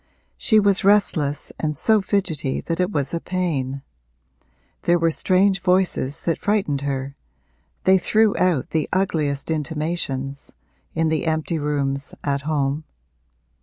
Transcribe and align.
She 0.35 0.59
was 0.59 0.83
restless 0.83 1.51
and 1.59 1.77
so 1.77 2.01
fidgety 2.01 2.59
that 2.61 2.79
it 2.79 2.91
was 2.91 3.13
a 3.13 3.19
pain; 3.19 3.83
there 4.81 4.97
were 4.97 5.11
strange 5.11 5.59
voices 5.61 6.25
that 6.25 6.39
frightened 6.39 6.81
her 6.81 7.15
they 7.83 7.99
threw 7.99 8.35
out 8.35 8.71
the 8.71 8.89
ugliest 8.91 9.51
intimations 9.51 10.53
in 10.95 11.09
the 11.09 11.27
empty 11.27 11.59
rooms 11.59 12.15
at 12.23 12.41
home. 12.49 12.83